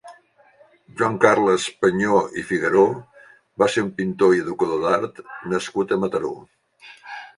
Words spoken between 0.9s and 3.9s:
Joan Carles Panyó i Figaró va ser